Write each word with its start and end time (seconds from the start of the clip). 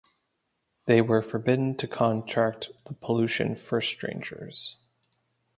They 0.85 0.99
were 0.99 1.21
forbidden 1.21 1.77
to 1.77 1.87
contract 1.87 2.71
the 2.87 2.95
pollution 2.95 3.53
for 3.53 3.81
strangers. 3.81 4.77